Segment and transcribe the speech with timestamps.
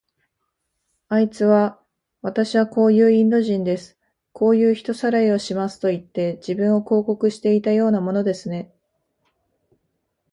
[1.09, 1.79] あいつは、
[2.23, 3.99] わたしはこういうインド人です。
[4.33, 8.73] こういう人さらいをしますといって、自分を広告していたようなものですね。